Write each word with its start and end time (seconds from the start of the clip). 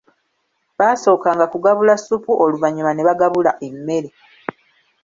Baasookanga 0.77 1.45
kugabula 1.53 1.93
ssupu 1.99 2.31
oluvanyuma 2.43 2.91
ne 2.93 3.05
bagabula 3.07 3.51
emmere. 3.67 4.09